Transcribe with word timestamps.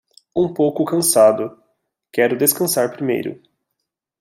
Um 0.35 0.51
pouco 0.51 0.83
cansado, 0.83 1.61
quero 2.11 2.35
descansar 2.35 2.89
primeiro. 2.91 3.39